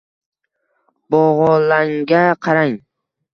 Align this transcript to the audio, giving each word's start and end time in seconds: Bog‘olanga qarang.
Bog‘olanga 1.15 2.23
qarang. 2.47 2.75